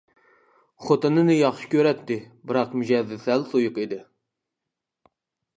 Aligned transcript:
خوتۇنىنى 0.85 1.35
ياخشى 1.35 1.69
كۆرەتتى. 1.75 2.17
بىراق 2.53 2.75
مىجەزى 2.81 3.21
سەل 3.27 3.47
سۇيۇق 3.53 3.81
ئىدى. 3.85 4.03